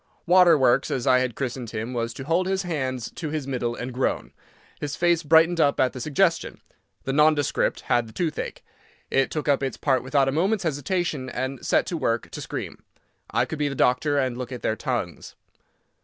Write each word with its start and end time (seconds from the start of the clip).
"Waterworks," 0.25 0.89
as 0.89 1.05
I 1.05 1.19
had 1.19 1.35
christened 1.35 1.69
him, 1.69 1.93
was 1.93 2.11
to 2.15 2.23
hold 2.23 2.47
his 2.47 2.63
hands 2.63 3.11
to 3.11 3.29
his 3.29 3.45
middle 3.45 3.75
and 3.75 3.93
groan. 3.93 4.33
His 4.79 4.95
face 4.95 5.21
brightened 5.21 5.61
up 5.61 5.79
at 5.79 5.93
the 5.93 6.01
suggestion. 6.01 6.59
The 7.03 7.13
nondescript 7.13 7.81
had 7.81 8.07
the 8.07 8.11
toothache. 8.11 8.65
It 9.11 9.29
took 9.29 9.47
up 9.47 9.61
its 9.61 9.77
part 9.77 10.01
without 10.01 10.27
a 10.27 10.31
moment's 10.31 10.63
hesitation, 10.63 11.29
and 11.29 11.63
set 11.63 11.85
to 11.85 11.97
work 11.97 12.31
to 12.31 12.41
scream. 12.41 12.81
I 13.29 13.45
could 13.45 13.59
be 13.59 13.67
the 13.69 13.75
doctor 13.75 14.17
and 14.17 14.39
look 14.39 14.51
at 14.51 14.63
their 14.63 14.75
tongues. 14.75 15.35